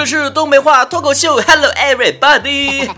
[0.00, 2.88] 这是东北话脱口秀，Hello everybody。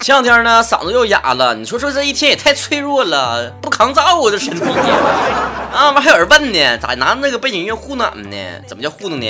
[0.00, 4.64] 前两天呢，嗓子又哑了，你说说这一天也太脆弱了，不抗造我的身体
[5.70, 5.90] 啊！
[5.90, 8.36] 完还有人问呢，咋拿那个背景音乐糊弄俺们呢？
[8.66, 9.26] 怎么叫糊弄呢？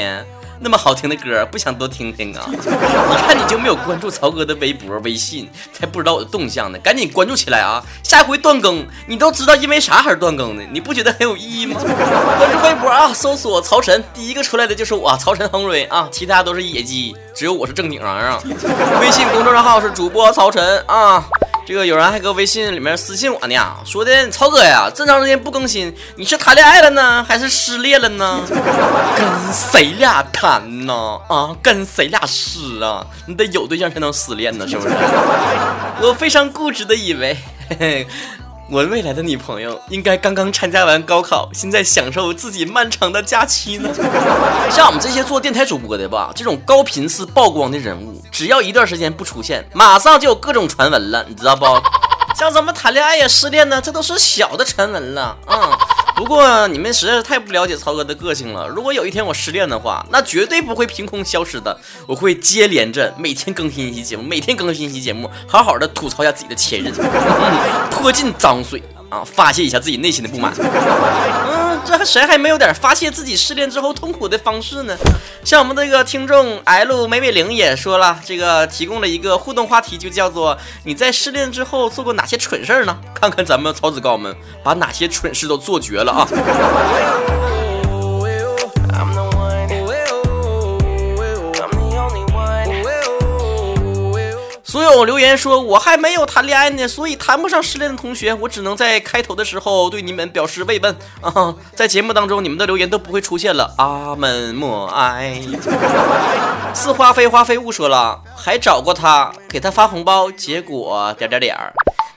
[0.63, 2.45] 那么好听的歌，不想多听听啊？
[2.53, 6.79] 你看你就没有关注曹哥的微博、微信，才不知道我的动向呢。
[6.81, 7.83] 赶紧关注起来啊！
[8.03, 10.65] 下回断更，你都知道因为啥还是断更的？
[10.71, 11.81] 你不觉得很有意义吗？
[11.81, 18.39] 关注微博啊，搜索曹晨，第一个出来的就是我，曹晨亨瑞啊，其他都是野鸡，只有我是正经人啊。
[19.01, 21.25] 微信公众号是主播曹晨啊。
[21.67, 28.43] 这个有人还搁微信里面私信我呢，说的曹哥呀，这长时间不更新，你是谈恋爱了呢，还是失恋了呢？
[29.17, 31.19] 跟谁俩谈呢？
[31.29, 33.03] 啊，跟谁俩失啊？
[33.27, 34.95] 你得有对象才能失恋呢，是不是？
[36.03, 37.35] 我非常固执的以为。
[37.71, 38.07] 嘿嘿
[38.73, 43.91] 我未来的女朋友应该刚刚参加完高考，现在享受自己漫长的假期呢。
[44.71, 51.67] 像我们这些做电台主播的吧，这种高频次曝光的人物，只要一段时间不出现，马上就有各种传闻了，你知道不？
[52.39, 55.37] 像怎么谈恋爱呀、失恋呢，这都是小的传闻了。
[55.49, 55.59] 嗯，
[56.21, 58.69] 不过你们实在是太不了解曹哥的个性了。
[58.69, 61.75] 如果有一天我失恋的话，那绝对不会凭空消失的，
[62.07, 66.93] 我会接连着每天更新一期节目，每天更新一期节目，好好的吐槽一下自己的前任，
[67.91, 70.53] 泼尽脏水啊，发泄一下自己内心的不满。
[70.57, 74.97] 嗯，这还谁还没有点发泄自己失恋之后痛苦的方式呢？
[75.45, 82.97] 像我们这个听众 L 美美玲也说了，这个提供了一个互动话题，就叫做你在失恋之后做过哪些蠢事儿呢？
[83.15, 86.29] 看看咱们曹子高们把哪些蠢事都做绝了啊！
[94.91, 101.55] 所有留言说我还没有谈恋爱呢，所以谈不上失恋的同学，我只能在开头的时候对你们表示慰问啊！
[101.77, 103.73] 在节目当中，你们的留言都不会出现了。
[103.79, 105.41] 阿门默哀。
[106.75, 111.73] 似花非花非雾说了，还找过他，给他发红包，结果点点点儿。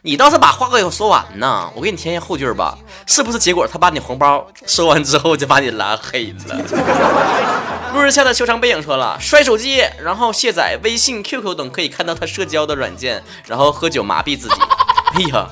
[0.06, 2.78] 你倒是把话给我说完呢，我给你填一下后句吧。
[3.06, 7.94] 是不是结果他把你红包收完之后就把你拉黑了？
[7.94, 14.56] 落日下的修长背影说了，摔手机，然后卸载微信、QQ 等可以看到他社交的软件，然后喝酒麻痹自己。
[15.14, 15.48] 哎呀，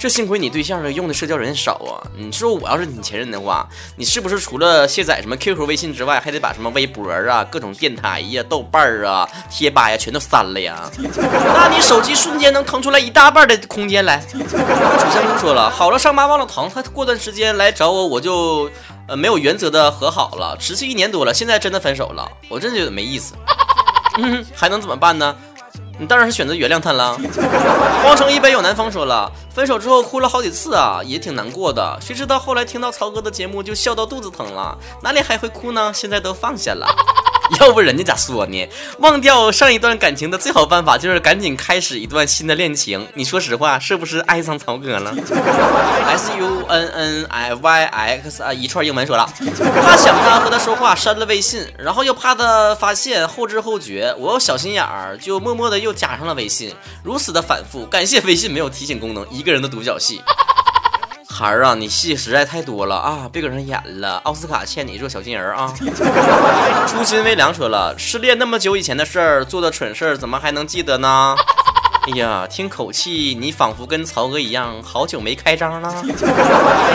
[0.00, 2.00] 这幸亏你对象用的社交软件少啊！
[2.16, 10.90] 你说我要是你前任的话，你是不是除了卸载什么 QQ、微信之外，还得把什么微博啊、各种电台呀、豆瓣啊、贴吧呀全都删了呀？
[10.96, 14.24] 那你手机瞬间能腾出来一大半的空间来。
[14.32, 18.70] 那楚香姑说了，好了伤疤忘了疼，他过段时间来找我，我就。
[19.06, 23.34] 呃，没有原则的和好了，持续一年多了，现在真的分手了，我真的觉得没意思。
[24.18, 25.34] 嗯，还能怎么办呢？
[26.00, 27.14] 你当然是选择原谅他了。
[28.02, 31.98] 荒城一杯有南方说了，分手之后哭了好几次啊，也挺难过的。
[32.00, 35.92] 谁知道后来听到曹哥的节目就笑到肚子疼了，哪里还会哭呢？
[35.94, 36.86] 现在都放下了。
[37.58, 38.68] 要不人家咋说呢？
[38.98, 43.08] 忘掉上一段感情的最好办法就是赶紧开始一段新的恋情。
[43.14, 45.14] 你说实话，是不是爱上曹哥了
[46.06, 49.28] ？S U N N I Y X 啊，一串英文说了，
[49.82, 57.84] 怕想他和他说话，删了微信，然后又怕他发现后知后觉，我又小心眼儿，就默默的又加上了微信，如此的反复。
[57.86, 60.22] 感谢微信没有提醒功能，一个人的独角戏。
[61.32, 63.28] 孩儿啊，你戏实在太多了啊！
[63.32, 65.72] 别搁这演了，奥斯卡欠你一座小金人啊！
[66.88, 71.36] 初心微凉说了，失恋那么久以前的事儿，做的蠢事儿，怎么还能记得呢？
[72.08, 76.02] 哎呀，听口气，你仿佛跟曹哥一样，好久没开张了。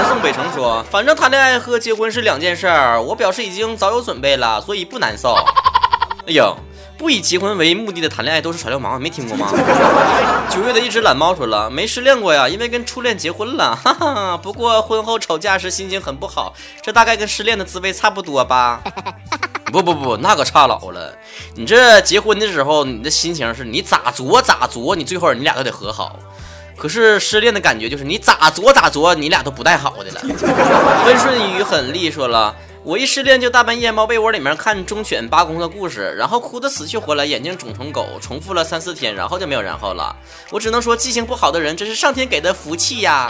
[0.10, 5.34] 宋北城说，反正谈恋爱和结婚是两件事儿，我表示已经早有准备了，所以不难受。
[6.28, 6.56] 哎呦。
[6.98, 9.52] 不以结婚为目的的谈恋爱都是耍流氓，没听过吗？
[10.50, 14.38] 九月的一只懒猫说了，没失恋过呀，因为跟初恋结婚了， 哈哈。
[14.38, 18.82] 不过婚后吵架时心情很不好，这大概跟失恋的滋味差不多吧？
[19.74, 21.14] 不不不，那可差老了。
[21.56, 26.18] 你这结婚的时候，你的心情是你咋作咋作，你最后你俩都得和好。
[26.78, 30.22] 可是失恋的感觉就是你咋作咋作，你俩都不带好的了。
[31.06, 32.56] 温顺宇很利说了。
[32.86, 40.16] 我一失恋就大半夜猫被窝里面看忠犬八公的故事，然后哭得死去活来，眼睛肿成狗，重复了三四天，然后就没有然后了。
[40.52, 43.28] 我只能说记性不好的人真是上天给的福气呀。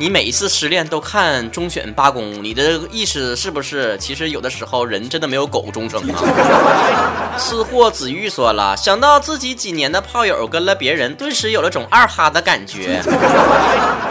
[0.00, 3.98] 你每一次失恋都看忠犬八公，你的意思是不是？
[3.98, 7.34] 其实有的时候人真的没有狗忠诚啊。
[7.36, 13.02] 吃货子玉说了，想到自己几年的炮友跟了别人，顿时有了种二哈的感觉。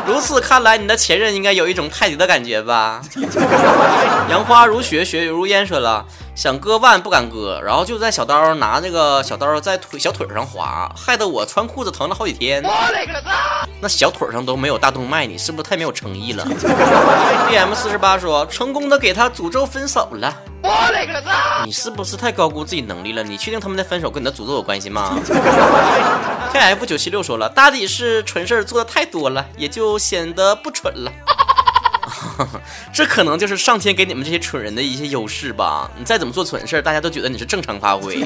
[0.05, 3.01] 如此看来，你的前任应该有一种泰迪的感觉吧？
[4.29, 6.05] 杨花如雪，雪如烟说了。
[6.37, 12.63] 想割腕不敢割，然后就在小刀拿那个小刀在腿小腿上划，害得我穿裤子疼了好几天。
[12.63, 13.67] 我勒个擦！
[13.81, 16.45] 那小腿上都没有大动脉，你是不是太没有诚意了？
[17.49, 20.31] B M 四十八说成功的给他诅咒分手了。
[20.61, 21.63] 我勒个擦！
[21.65, 23.23] 你是不是太高估自己能力了？
[23.23, 25.17] 你确定他们的分手跟你的诅咒有关系吗？
[26.53, 31.11] K F 九七六说了，大抵是蠢事儿做的太多了，也就显得不蠢了。
[32.93, 35.89] 这可能就是上天给你们这些蠢人的一些优势吧。
[35.97, 38.25] 你再怎么做蠢事儿，大家都觉得你是正常发挥。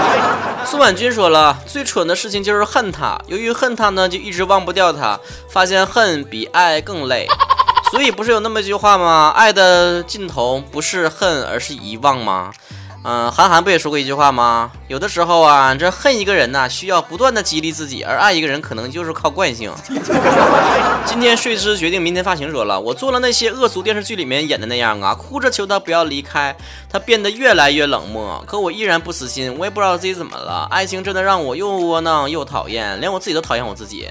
[0.66, 5.18] 苏婉君说了，最蠢的事情就是恨他，由于恨他呢，就一直忘不掉他，
[5.48, 7.26] 发现恨比爱更累。
[7.90, 9.32] 所以不是有那么一句话吗？
[9.34, 12.52] 爱的尽头不是恨，而是遗忘吗？
[13.02, 14.70] 嗯，韩寒不也说过一句话吗？
[14.86, 19.72] 有的时候啊，这恨一个人呢，需要不断的激励自己；而爱一个人，可能就是靠惯性。
[21.06, 26.54] 今天睡姿决定明天发型，说了，我做了那些恶俗电视剧里面演的那样啊，哭着求他不要离开，
[26.90, 29.56] 他变得越来越冷漠，可我依然不死心。
[29.58, 34.10] 我也不知道自己怎么了，爱情真的让我又窝囊又讨厌，连我自己都讨厌我自己。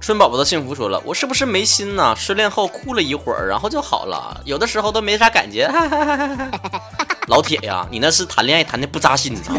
[0.00, 2.14] 春宝宝的幸福说了，我是不是没心呢？
[2.14, 5.70] 失恋后哭了一会儿，然后就好了，有的时候都没啥感觉。
[7.26, 9.56] 老铁呀，你那是谈恋爱谈的不扎心啊！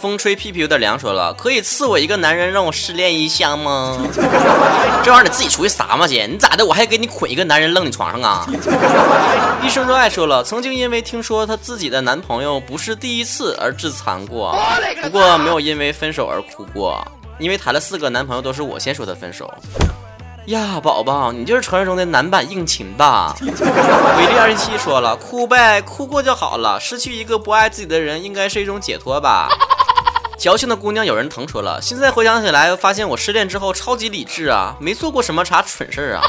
[0.00, 3.98] 风吹屁屁有点凉，说了可以赐我一个男人让我失恋一下吗？
[5.02, 6.26] 这玩意儿你自己出去撒嘛去？
[6.26, 6.64] 你咋的？
[6.64, 8.46] 我还给你捆一个男人扔你床上啊？
[9.62, 14.56] 一生热爱说了，曾经因为听说她自己的男朋友不是第一次而自残过，
[15.02, 17.04] 不过没有因为分手而哭过，
[17.38, 19.52] 因为谈了四个男朋友都是我先说的分手。
[20.46, 23.36] 呀，宝宝，你就是传说中的男版应勤吧？
[23.40, 26.80] 伟力二十七说了，哭呗，哭过就好了。
[26.80, 29.48] 失去一个不爱自己的人，应该是一种解脱吧？
[30.38, 36.22] 矫情的姑娘有人疼说了，现在回想起来，发现我失恋之后超级理智啊，没做过什么啥蠢事儿啊。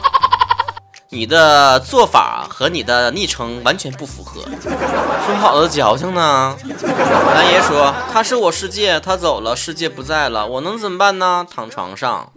[1.10, 4.44] 你的做法和你的昵称完全不符合，
[5.26, 6.56] 说好的矫情呢？
[7.34, 11.46] 南爷说，他是我世界，他走了，世界不在了，我能怎么办呢？
[11.50, 12.30] 躺床上。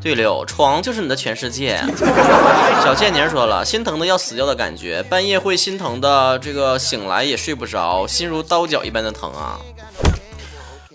[0.00, 1.82] 对了，床就是你的全世界。
[2.84, 9.58] 小倩宁说了，心疼的要死掉的感觉，半夜会心疼的，这个醒来也睡不着，心如刀绞一般的疼啊。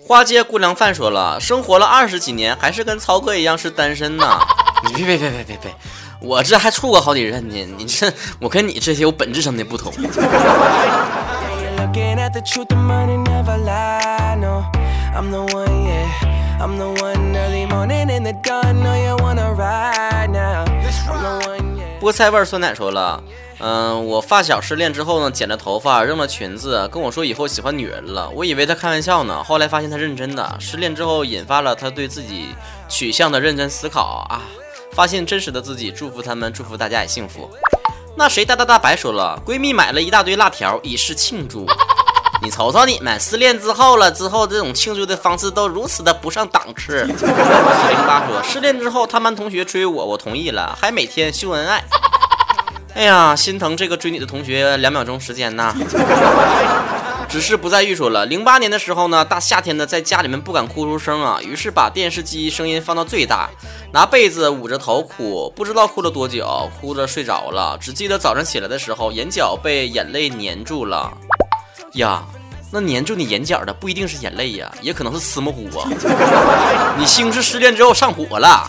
[0.06, 4.40] 花街姑娘范说了，生活了二十几年，还是跟曹哥一样是单身呢。
[4.86, 5.76] 你别别别别别别，
[6.22, 7.56] 我这还处过好几任呢。
[7.78, 9.94] 你这我跟你这些有本质上的不同。
[22.00, 23.22] 菠菜味酸奶说了，
[23.60, 28.30] 嗯，我发小失恋之后呢，剪了头发，扔了裙子，跟我说以后喜欢女人了。
[28.30, 30.56] 我以为他开玩笑呢，后来发现他认真的。
[30.58, 32.56] 失恋之后引发了他对自己
[32.88, 34.42] 取向的认真思考啊，
[34.94, 35.92] 发现真实的自己。
[35.92, 37.50] 祝福他们，祝福大家也幸福。
[38.16, 41.66] 那谁大大大白说了，闺蜜买了一大堆辣条以示庆祝。
[42.42, 47.08] 你瞅瞅你们失恋之后了，之后这种庆祝的方式都如此的不上档次。
[47.18, 51.84] 四零八说，失恋之后他班同学追我，我同意了，还每天秀恩爱。
[52.96, 55.74] 哎呀，心疼这个追你的同学两秒钟时间呐。
[57.30, 58.28] 只是不再欲说了。
[58.28, 63.50] 零八年的时候呢，大夏天的在家里面不敢哭出声啊，于是把电视机声音放到最大，
[63.92, 71.12] 拿被子捂着头哭，不知道哭了多久，哭着睡着了，只记得早上起来的时候，眼角被眼泪粘住了。
[71.94, 72.24] 呀，
[72.72, 75.88] 那粘住你眼角的不一定是眼泪呀，也可能是芝麻糊啊。
[76.98, 78.68] 你西红柿失恋之后上火了。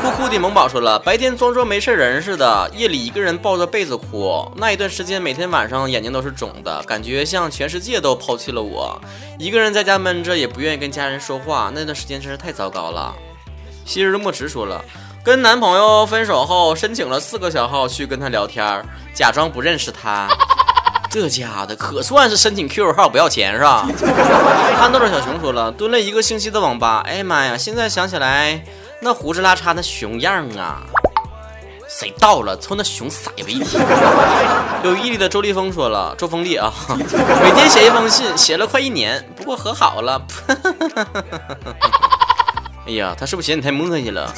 [0.00, 4.48] 酷酷的萌宝说了，白天装作没事人似的，夜里一个人抱着被子哭。
[4.56, 9.00] 那一段时间，每天晚上眼睛都是肿的，感觉像全世界都抛弃了我。
[9.38, 11.72] 一个人在家闷着，也不愿意跟家人说话。
[11.74, 13.12] 那段时间真是太糟糕了。
[13.84, 14.84] 昔日莫池说了，
[15.24, 20.28] 跟男朋友分手后，申请了四个小号去跟他聊天，假装不认识他。
[21.14, 23.86] 这家的可算是申请 QQ 号不要钱是吧？
[24.76, 27.56] 憨豆豆小熊说了，蹲了一个星期的网吧，哎呀妈呀！
[27.56, 28.64] 现在想起来，
[29.00, 30.82] 那胡子拉碴的熊样啊，
[31.88, 33.78] 谁到了瞅那熊傻为一体。
[34.82, 40.20] 有毅力的周立峰说了，周峰立啊，每天写一封信，写了快一年，不过和好了。
[42.86, 44.30] 哎呀，他是不是嫌你太磨叽了？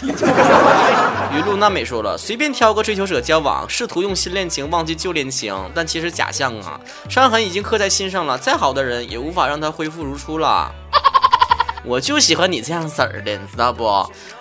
[1.35, 10.71] 云 露娜美说了，随便挑个追求者交往，试图用新恋情忘记旧恋情，但其实假象啊，伤痕已经刻在心上了，再好的人也无法让他恢复如初了。
[11.85, 13.85] 我就喜欢你这样式儿的，你知道不？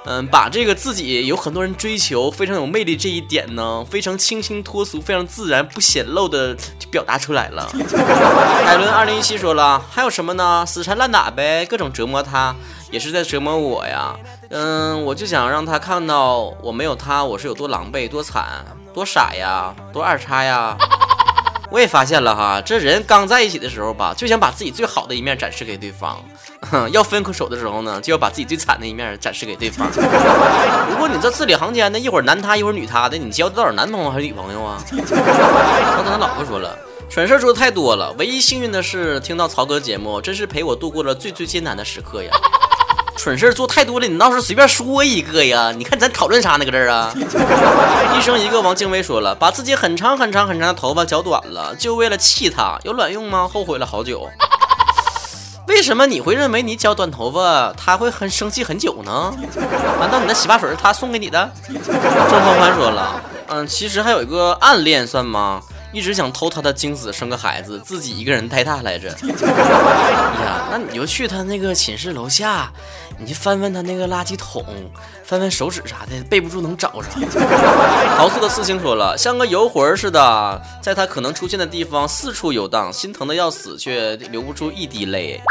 [0.05, 7.67] 嗯，把这个自己有很多人追求，非常有魅力这一点呢，非常清新脱俗，非常自然不显露的就表达出来了。
[8.65, 10.63] 海伦二零一七说了，还有什么呢？
[10.65, 12.55] 死缠烂打呗，各种折磨他。
[12.95, 14.15] 也是在折磨我呀，
[14.51, 20.77] 嗯，我就想让他看到我没有他，我是有多狼狈、多惨、多傻呀、多二叉呀。
[21.69, 26.23] 我也发现了哈，这人刚在一起的时候吧，就想把自己最好的一面展示给对方，
[26.93, 29.85] 要分手的时候呢，就要把自己最惨的一面展示给对方。
[30.89, 34.81] 如果你这字里行间的一会儿男他一会儿女他的，你交的到底男朋友还是女朋友啊？
[34.87, 36.77] 曹哥他老婆说了，
[37.09, 42.31] 蠢事做的太多了，唯一幸运的是听到曹哥节目，真是陪我度过了最最艰难的时刻呀。
[43.17, 45.72] 蠢事做太多了，你倒是随便说一个呀？
[45.75, 46.65] 你看咱讨论啥呢？
[46.65, 47.12] 搁这儿啊？
[48.17, 53.50] 一生一个王静薇说了，把自己很长很长很长的头发剪短了，就为了气他，有卵用吗？
[53.51, 54.29] 后悔了好久。
[55.67, 59.34] 为什么你会认为你剪短头发他会很生气很久呢？
[60.00, 61.50] 难道你的洗发水是他送给你的？
[61.67, 65.62] 郑欢欢说了，嗯，其实还有一个暗恋算吗？
[65.95, 69.07] 一直想偷他的精子生个孩子，自己一个人带大来着。
[70.43, 72.69] 呀，那你就去他那个寝室楼下，
[73.17, 74.65] 你去翻翻他那个垃圾桶，
[75.23, 77.07] 翻翻手指啥的，备不住能找着。
[78.17, 85.41] 桃色的四星说了，像个游魂似的，在他可能出现的地方四处游荡，心疼的要死，却流不出一滴泪。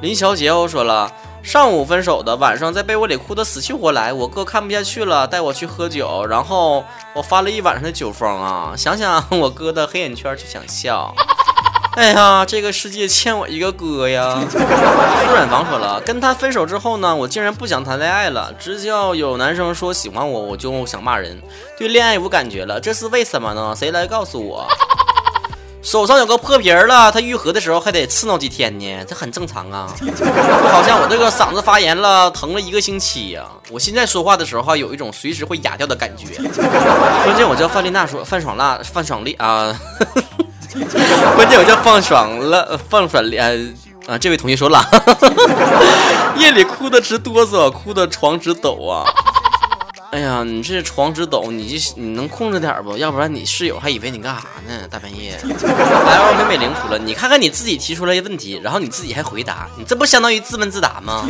[0.00, 1.12] 林小姐又说了。
[1.42, 4.12] 上午分手的，晚上在被窝里哭得死去活来。
[4.12, 6.84] 我哥看不下去了，带我去喝酒，然后
[7.14, 8.72] 我发了一晚上的酒疯啊！
[8.76, 11.12] 想想我哥的黑眼圈就想笑。
[11.94, 14.38] 哎呀，这个世界欠我一个哥呀！
[14.50, 18.50] 苏染房说了，跟他分手之后呢，我竟然不想谈恋爱了。
[18.58, 21.38] 只要有男生说喜欢我，我就想骂人，
[21.76, 22.80] 对恋爱无感觉了。
[22.80, 23.74] 这是为什么呢？
[23.76, 24.66] 谁来告诉我？
[25.82, 29.92] 手上有个破皮儿了，它愈合的时候还得刺挠几天呢，这很正常啊。
[30.70, 33.44] 好像我这个嗓子发炎了，疼了一个星期呀。
[33.68, 36.36] 我现在说话的时候哈，有一种随时会哑掉的感觉。
[37.24, 39.76] 关键我叫范丽娜说，范爽辣，范爽丽啊。
[41.34, 43.50] 关键我叫放爽了，放爽丽啊。
[44.20, 44.80] 这位同学说了，
[46.38, 49.04] 夜里哭的直哆嗦，哭的床直抖啊。
[50.12, 52.98] 哎呀，你这床直抖，你这你能控制点不？
[52.98, 54.86] 要不然你室友还以为你干啥呢？
[54.90, 55.40] 大半夜。
[55.42, 61.26] L 美美玲说了，你看看你自己提出来的问题，然后你自己还回答，你这不相当于自问自答吗？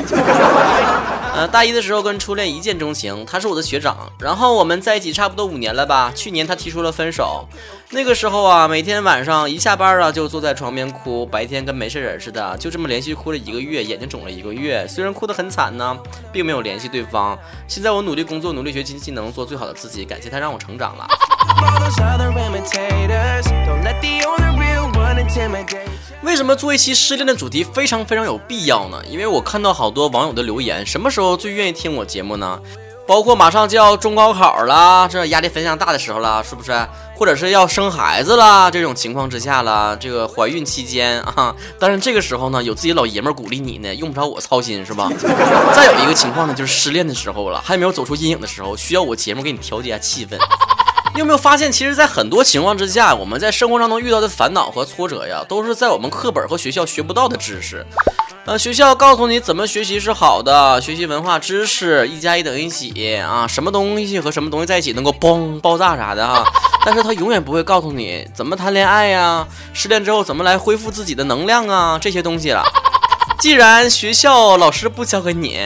[1.32, 6.12] 呃，大一的时候跟初恋一见钟情，他是我的学长，然后我们在一起差不多五年了吧？
[6.12, 7.46] 去年他提出了分手。
[7.94, 14.88] 那个时候啊，每天晚上一下班啊，就坐在床边哭，白天跟没事人似的，就这么连续哭了一个月，眼睛肿了一个月。
[14.88, 15.94] 虽然哭得很惨呢，
[16.32, 17.38] 并没有联系对方。
[17.68, 20.06] 现在我努力工作，努力学新技能，做最好的自己。
[20.06, 21.06] 感谢他让我成长了。
[26.22, 29.02] 为什么做一期失恋的主题非常非常有必要呢？
[29.06, 32.58] 因为我看到好多网友的留言，什么时候最愿意听我节目呢？
[33.12, 36.72] 包括马上就要中高考了，这压力非常大的时候了，是不是？
[37.14, 45.10] 或者是要生孩子了这种情况之下了，这个怀孕期间啊，但是这个时候呢，有自己老爷们儿鼓励你呢，用不着我操心，是吧？
[45.76, 50.38] 再有一个情况呢，就是失恋的时候了，还没有走出阴影的时候，需要我节目给你调节下气氛。
[51.12, 57.84] 你有没有发现，其实，在很多情况之下，我们在生活当中遇到的烦恼和挫折呀，都是在我们课本和学校学不到的知识。
[58.44, 63.46] 呃，学校告诉你怎么学习是好的，学习文化知识，一加一等于几啊？
[63.46, 66.44] 什么东西和什么东西在一起能够嘣爆炸啥的啊？
[66.84, 72.64] 但是他永远不会告诉你怎么谈恋爱呀，失恋之后怎么来恢复自己的能量啊，这些东西了。
[73.42, 75.58] 既然学校老师不教给你，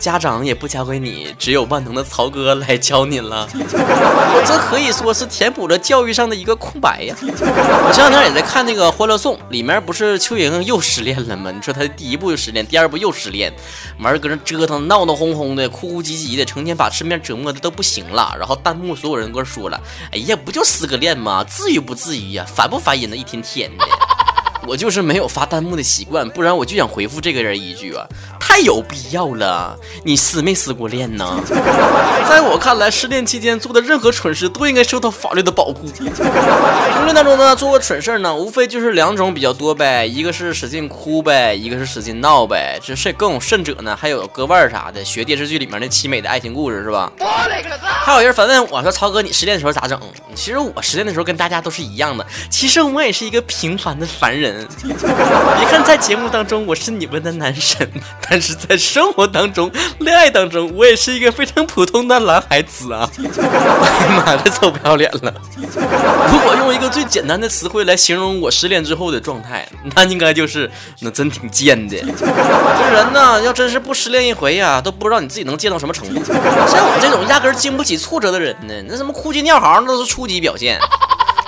[0.00, 3.48] 家长也不教给你，只有万能的曹哥来教你了。
[3.52, 7.14] 这可以说是填补了教育上的一个空白呀。
[7.22, 11.52] 我前两天也在看那个《欢乐颂》，里面不是邱莹莹又失恋了吗？
[11.52, 13.54] 你说她第一部就失恋，第二部又失恋，
[14.00, 18.34] 完搁那折腾，闹闹哄哄的，哭哭唧唧的，成天把身边折磨的都不行了。
[18.36, 19.80] 然后弹幕所有人都说了
[20.10, 21.44] ：“哎呀，不就失个恋吗？
[21.44, 22.44] 至于不至于呀？
[22.44, 23.14] 烦不烦人呢？
[23.16, 23.84] 一天天的。”
[24.66, 28.06] 我就是没有发弹幕的习惯，不然我就想回复这个人一句啊，
[28.40, 29.78] 太有必要了。
[30.04, 31.38] 你失没失过恋呢？
[32.28, 35.86] 在我看来，失恋期间做的任何蠢事都应该受到法律的保护。
[35.94, 42.78] 评论当中呢，做过蠢事呢，无非就是两种比较多呗，一个是使劲哭呗，一个是使劲闹呗。
[42.82, 47.12] 这甚更有甚者呢，还有割腕啥的，学电视剧里面那凄美的爱情故事是吧？
[48.04, 49.98] 还有人反问我说：“曹哥，你失恋的时候咋整？”
[50.34, 54.53] 其实我失恋的时候跟大家都是一样的，其实我也是一个平凡的凡人。
[54.84, 57.88] 别看在节目当中我是你们的男神，
[58.28, 63.08] 但是在生活当中、恋爱当中，我也是一个非常普通的男孩子啊！
[63.18, 63.24] 哎
[64.06, 65.34] 呀妈，这臭不要脸了！
[66.30, 70.70] 如果用一个最简单的词汇来形容我失恋之后的状态，那应该就是
[71.00, 71.96] 那真挺贱的。
[71.98, 76.24] 这人呢，要真是不失恋一回呀，都不知道你自己能贱到什么程度。
[76.24, 80.78] 像我这种压根经不起挫折的人呢，那什么哭鸡尿嚎那都是初级表现。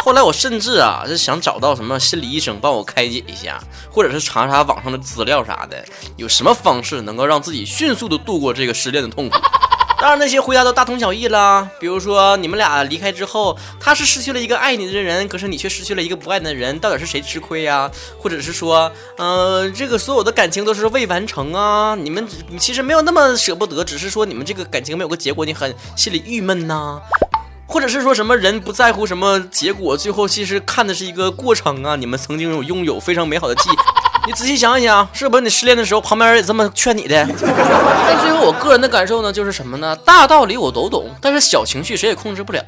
[0.07, 3.61] 后来我甚至啊，是想找到什么心理医生帮我开解一下，
[3.91, 5.85] 或者是查查网上的资料啥的，
[6.17, 9.37] 有什么方式能够让自己迅速的度过这个失恋的痛苦。
[9.99, 11.69] 当然，那些回答都大同小异啦。
[11.81, 17.91] 比如说，你们俩离开之后，他是失去了一个爱你的人，可是你却失去了一个不爱你的人，到底是谁吃亏呀？
[18.21, 21.97] 或者是说，呃，这个所有的感情都是未完成啊？
[21.97, 22.25] 你们
[22.61, 27.01] 其实没有那么舍不得，只是说你们这个感情没有个结果，你很心里郁闷呐。
[27.67, 31.97] 或者是说什么人不在乎什么结果，最后其实看的是一个过程啊？
[31.97, 33.77] 你们曾经有拥有非常美好的记忆。
[34.27, 37.27] 你仔细想一想，是不是你失恋的时候旁边人也这么劝你的？
[38.09, 39.95] 但最后我个人的感受呢，就是什么呢？
[39.97, 42.61] 大道理我都懂，但是小情绪谁也控制不了。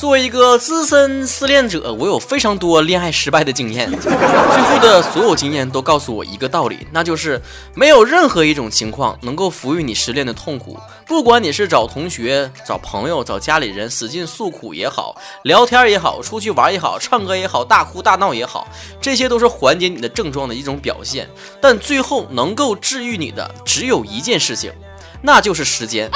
[0.00, 3.86] 作为一个资深失恋者，我有非常多恋爱失败的经验。
[4.00, 7.38] 最后的所有经验都告诉我一个道理，那就是
[7.74, 10.78] 没有任何一种情况能够抚育你失恋的痛苦。
[11.06, 18.66] 不管你是找同学、找朋友、找家里人使劲诉苦也好，聊天也好，出去玩也好，唱歌也好，大哭大闹也好，
[19.02, 21.28] 这些都是缓解你的症状的一种表现。
[21.60, 24.72] 但最后能够治愈你的只有一件事情，
[25.20, 26.10] 那就是时间。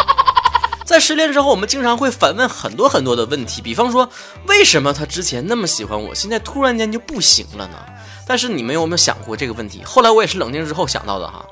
[0.85, 4.09] 在失恋之后，我们经常会反问很多很多的问题，比方说，
[4.47, 7.79] 为什么他之前那么喜欢我，现在突然间就不行了呢？
[8.27, 9.83] 但是你们有没有想过这个问题？
[9.85, 11.45] 后来我也是冷静之后想到的哈。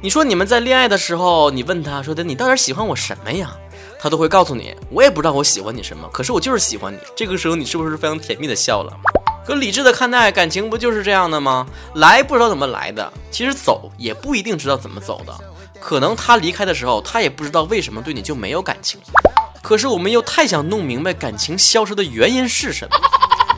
[0.00, 3.56] 你说你们在恋爱的时候，你问他说的，你到底喜欢我什么呀？
[4.00, 6.98] 他都会告诉你，我也不知道我喜欢你什么，可是我就是喜欢你。
[7.14, 8.92] 这个时候你是不是非常甜蜜的笑了？
[9.46, 11.66] 可理智的看待感情，不就是这样的吗？
[11.94, 15.34] 来不知道怎么来的，其实走也不一定知道怎么走的。
[15.80, 19.00] 可能他离开的时候，他也不知道为什么对你就没有感情。
[19.62, 22.96] 可是我们又太想弄明白感情消失的原因是什么，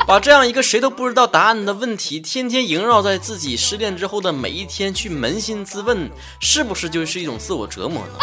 [0.06, 6.10] 把这样一个谁都不知道答案的问题，天天萦绕在自己失恋之后的每一天，去扪心自问，
[6.40, 8.14] 是不是就是一种自我折磨呢？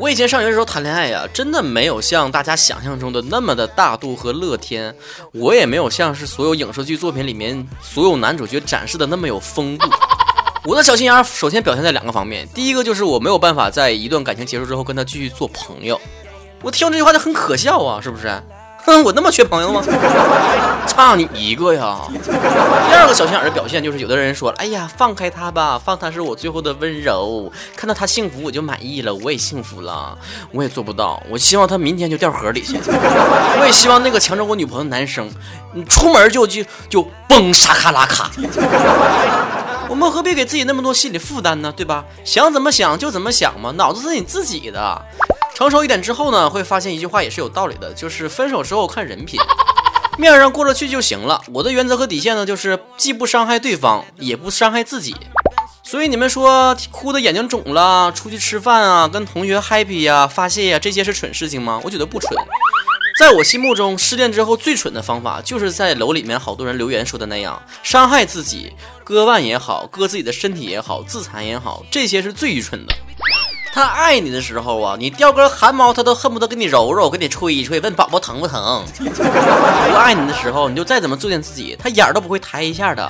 [0.00, 4.94] 我以前上学的时候谈恋爱呀，真的没有像大家想象中的那么的大度和乐天，
[5.32, 9.88] 我也没有像是所有影视剧作品里面所有男主角展示的那么有风度。
[10.66, 16.00] 我的小心眼首先表现在两个方面，第一个就是我没有办法在一段感情结束之后跟他继续做朋友，
[16.62, 18.32] 我听这句话就很可笑啊，是不是？
[18.86, 19.82] 哼，我那么缺朋友吗？
[20.86, 22.00] 差你一个呀！
[22.88, 30.16] 第二个小心眼的表现就是，有的人说，哎呀，放开他吧，放他是我最后的温柔，看到他幸福我就满意了，我也幸福了，
[30.50, 32.78] 我也做不到，我希望他明天就掉河里去。
[32.86, 35.30] 我也希望那个抢走我女朋友的男生，
[35.74, 38.30] 你出门就就就嘣沙卡拉卡。
[39.94, 41.72] 我们何必给自己那么多心理负担呢？
[41.76, 42.04] 对吧？
[42.24, 45.00] 想怎么想就怎么想嘛，脑子是你自己的。
[45.54, 49.38] 成熟一点之后呢，会发现一句话也是有道理的，就是分手之后看人品，
[50.18, 51.40] 面上过得去就行了。
[51.52, 55.14] 我的原则和底线呢，就是既不伤害对方，也不伤害自己。
[55.84, 61.80] 所以你们说哭的眼睛肿了，出去吃饭啊，跟同学 happy 呀，发泄呀，这些是蠢事情吗？
[61.84, 62.36] 我觉得不蠢。
[63.16, 68.72] 在我心目中，失恋之后最蠢的方法，就是在楼里面好多人留言说的那样，伤害自己，
[69.04, 72.92] 割腕也好，割自己的身体也好，自残也好，这些是最愚蠢的。
[73.72, 78.84] 他爱你的时候啊，你掉根汗毛，他都恨不得给你揉揉，给你吹一吹，问宝宝疼不疼。
[78.98, 83.06] 不爱你的时候，你就再怎么作践自己，他眼儿都不会抬一下的。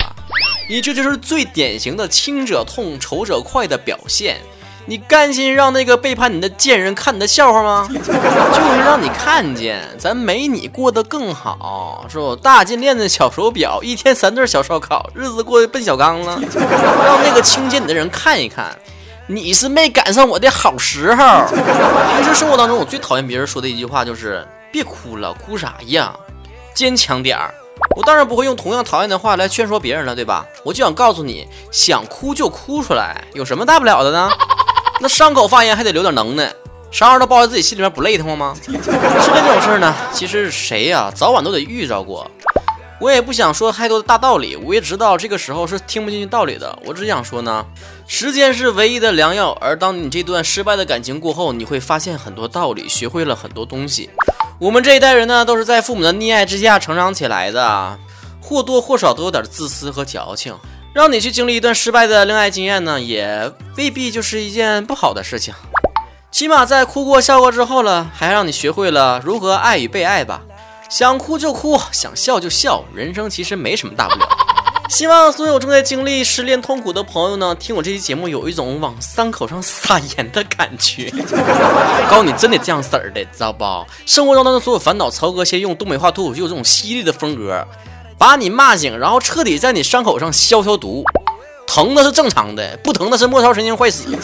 [0.69, 4.39] 你这就是最典型的亲者痛，仇者快的表现。
[4.87, 7.89] 你甘心让那个背叛你的贱人看你的笑话吗？
[7.91, 12.37] 就是让你看见咱没你过得更好，是不？
[12.37, 16.39] 大金链子、小手表，一天三顿小烧烤，日子过得奔小康了。
[16.53, 18.77] 让那个轻贱你的人看一看，
[19.27, 21.45] 你是没赶上我的好时候。
[22.17, 26.15] 平时生活当中，我最讨厌别人说的一句话就是“别哭了，哭啥呀？
[26.75, 27.55] 坚强点儿。”
[27.97, 30.45] 我当然不会用同样讨厌的话来劝说别人了，对吧？
[30.63, 34.31] 我就想告诉你，想哭就哭出来，有什么大不了的呢？
[35.01, 36.53] 那伤口发炎还得留点能耐，
[36.91, 38.55] 啥玩意都包在自己心里面不累得慌吗？
[38.65, 42.31] 失恋这种事儿呢，其实谁呀，早晚都得遇着过。
[43.01, 46.79] 我也不想说太多的大道理，我也知道这个时候是听不进去道理的。
[46.87, 47.67] 我只想说呢，
[48.07, 49.51] 时间是唯一的良药。
[49.61, 54.09] 而当你这段失败的感情过后，你会发现很多道理，学会了很多东西。
[54.61, 57.99] 我们这一代人呢，都是在父母的溺爱之下成长起来的，
[58.41, 60.55] 或多或少都有点自私和矫情。
[60.95, 65.53] 让你去经历一段失败的恋爱经验呢，也未必就是一件不好的事情。
[66.31, 70.43] 起码在哭过笑过之后了，还让你学会了如何爱与被爱吧。
[70.89, 74.29] 想哭就哭，想笑就笑，人生其实没什么大不了。
[74.89, 81.13] 希望所有正在经历失恋痛苦的朋友呢，听我这期节目有一种往伤口上撒盐的感觉。
[82.09, 83.65] 告诉你，真的这样式儿的，知道不？
[84.07, 87.67] 生活当中的所有烦恼，曹哥先用东北话脱口秀这种犀利的风格。
[88.19, 91.05] 把你骂醒，然后彻底在你伤口上消消毒，
[91.67, 94.17] 疼的是正常的，不疼的是末梢神经坏死。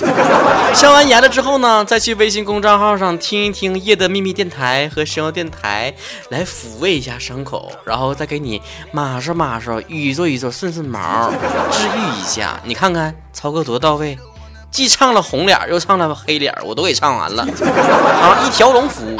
[0.74, 5.92] 消完炎了之后呢，再去微信公众号上听一听夜的秘密电台和声优电台，
[6.28, 11.30] 来抚慰一下伤口，然后再给你马上马上，捋着捋着顺顺毛，
[11.72, 12.60] 治愈一下。
[12.64, 14.16] 你看看曹哥多到位，
[14.70, 18.46] 既唱了红脸又唱了黑脸，我都给唱完了啊！
[18.46, 19.18] 一条龙服务。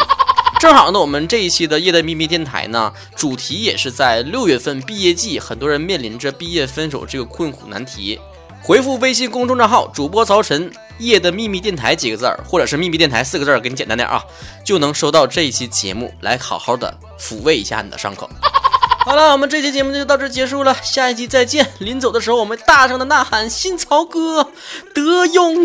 [0.60, 8.20] 正好呢，我们这一期的夜的秘密电台呢，主题也是在六月份毕业季，很多人面临着毕业分手这个困苦难题。
[8.62, 14.22] 回复微信公众账号主播曹晨夜的秘密电台几个字儿，或者是秘密电台四个字儿，给你简单点啊，
[14.62, 18.28] 就能收到这一期节目，来好好的抚慰一下你的伤口。
[19.06, 21.66] 好了，我们这期节目就到这结束了，下一期再见。
[21.78, 24.50] 临走的时候，我们大声的呐喊：新曹哥
[24.94, 25.64] 得永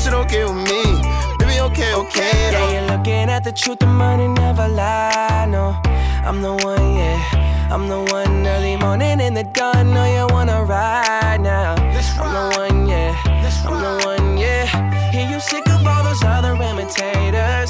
[0.00, 0.82] shit okay with me.
[1.38, 2.32] Baby, okay, okay.
[2.50, 2.56] Though.
[2.56, 5.46] Yeah, you're looking at the truth, the money never lie.
[5.48, 5.76] No,
[6.28, 7.70] I'm the one, yeah.
[7.70, 9.92] I'm the one early morning in the dawn.
[9.94, 11.74] Know you wanna ride now.
[12.22, 13.14] I'm the one, yeah.
[13.66, 14.66] I'm the one, yeah.
[15.10, 17.69] Hear you sick of all those other imitators.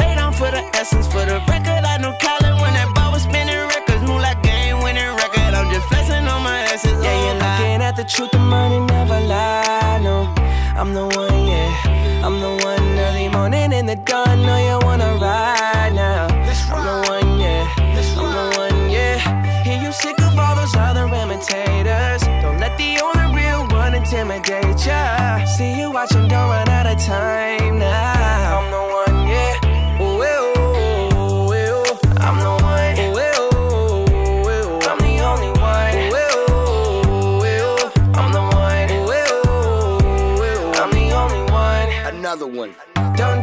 [0.41, 1.83] for the essence, for the record.
[1.93, 5.53] I know Colin when that ball was spinning records, move like game winning record.
[5.53, 6.97] I'm just flexing on my essence.
[7.05, 9.99] Yeah, you're oh, looking at the truth, the money never lie.
[10.01, 10.17] No,
[10.79, 12.25] I'm the one, yeah.
[12.25, 14.41] I'm the one early morning in the dawn.
[14.47, 16.25] Know you wanna ride now.
[16.73, 17.63] I'm the one, yeah.
[18.21, 19.17] I'm the one, yeah.
[19.63, 22.21] Hear you sick of all those other imitators.
[22.41, 25.45] Don't let the only real one intimidate ya.
[25.45, 27.40] See you watching, don't run out of time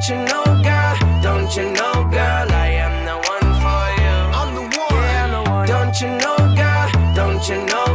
[0.08, 0.96] you know, girl?
[1.22, 2.48] Don't you know, girl?
[2.50, 4.16] I am the one for you.
[4.40, 4.94] I'm the one.
[5.02, 5.66] Yeah, I'm the one.
[5.66, 7.14] Don't you know, girl?
[7.14, 7.87] Don't you know?